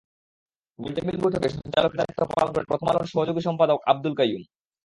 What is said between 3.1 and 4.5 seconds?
সহযোগী সম্পাদক আব্দুল কাইয়ুম।